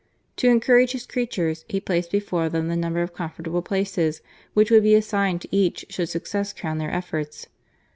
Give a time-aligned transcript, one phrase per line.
[0.37, 4.23] To encourage his creatures he placed before them the number of com fortable places
[4.55, 7.45] which would be assigned to each should success crown their efforts.